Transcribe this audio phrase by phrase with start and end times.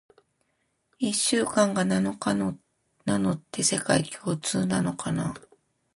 [0.97, 5.35] 一週間が七日なのって、世界共通なのかな？